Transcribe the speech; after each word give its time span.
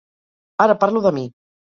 Ara 0.65 0.75
parlo 0.83 1.03
de 1.07 1.11
mi. 1.19 1.25